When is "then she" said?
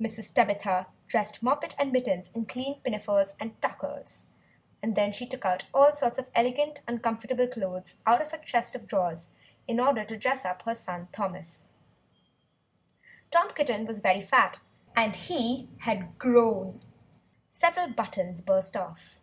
4.96-5.26